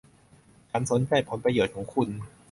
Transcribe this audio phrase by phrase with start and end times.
[0.71, 2.09] ฉันสนใจผลประโยชน์ของคุณ